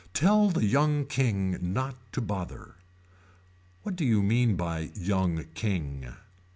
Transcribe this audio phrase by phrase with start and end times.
[0.15, 2.73] Tell the young king not to bother.
[3.83, 6.11] What do you mean by young king.